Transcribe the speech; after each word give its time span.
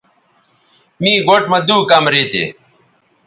می 1.01 1.13
گوٹھ 1.25 1.47
مہ 1.51 1.59
دُو 1.67 1.77
کمرے 1.89 2.23
تھے 2.31 2.43